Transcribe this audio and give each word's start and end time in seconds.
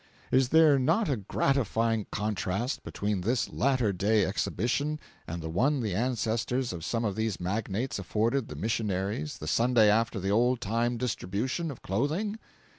Is 0.31 0.49
there 0.49 0.79
not 0.79 1.09
a 1.09 1.15
gratifying 1.15 2.07
contrast 2.11 2.81
between 2.81 3.21
this 3.21 3.51
latter 3.51 3.93
day 3.93 4.25
exhibition 4.25 4.99
and 5.27 5.43
the 5.43 5.49
one 5.51 5.79
the 5.81 5.93
ancestors 5.93 6.73
of 6.73 6.83
some 6.83 7.05
of 7.05 7.15
these 7.15 7.39
magnates 7.39 7.99
afforded 7.99 8.47
the 8.47 8.55
missionaries 8.55 9.37
the 9.37 9.45
Sunday 9.45 9.91
after 9.91 10.19
the 10.19 10.31
old 10.31 10.59
time 10.59 10.97
distribution 10.97 11.69
of 11.69 11.83
clothing? 11.83 12.39